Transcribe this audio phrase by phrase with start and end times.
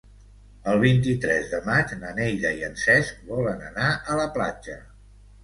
[0.69, 4.81] El vint-i-tres de maig na Neida i en Cesc volen anar a la platja.